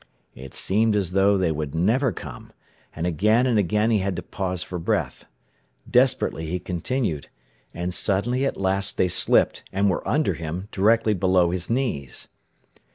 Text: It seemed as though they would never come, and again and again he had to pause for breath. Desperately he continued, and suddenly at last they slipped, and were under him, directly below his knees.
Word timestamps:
It 0.33 0.55
seemed 0.55 0.95
as 0.95 1.11
though 1.11 1.37
they 1.37 1.51
would 1.51 1.75
never 1.75 2.11
come, 2.11 2.51
and 2.95 3.05
again 3.05 3.45
and 3.45 3.59
again 3.59 3.91
he 3.91 3.99
had 3.99 4.15
to 4.15 4.23
pause 4.23 4.63
for 4.63 4.79
breath. 4.79 5.25
Desperately 5.87 6.47
he 6.47 6.57
continued, 6.57 7.29
and 7.71 7.93
suddenly 7.93 8.43
at 8.43 8.57
last 8.57 8.97
they 8.97 9.07
slipped, 9.07 9.61
and 9.71 9.91
were 9.91 10.01
under 10.07 10.33
him, 10.33 10.67
directly 10.71 11.13
below 11.13 11.51
his 11.51 11.69
knees. 11.69 12.29